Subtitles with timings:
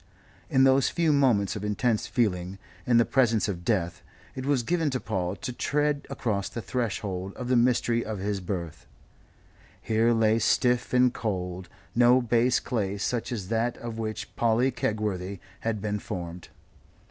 [0.49, 2.57] In those few moments of intense feeling,
[2.87, 4.01] in the presence of death,
[4.33, 8.39] it was given to Paul to tread across the threshold of the mystery of his
[8.39, 8.87] birth.
[9.79, 15.37] Here lay stiff and cold no base clay such as that of which Polly Kegworthy
[15.59, 16.47] had been formed.